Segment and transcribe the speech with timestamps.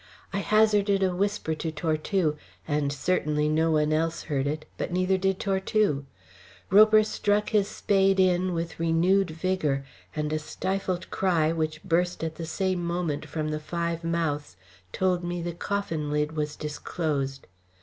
[0.33, 2.35] I hazarded a whisper to Tortue,
[2.67, 6.05] and certainly no one else heard it, but neither did Tortue.
[6.71, 9.85] Roper struck his spade in with renewed vigour,
[10.15, 14.57] and a stifled cry which burst at the same moment from the five mouths
[14.91, 17.45] told me the coffin lid was disclosed.